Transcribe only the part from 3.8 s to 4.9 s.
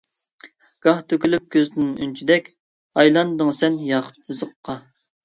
ياقۇت تىزىققا.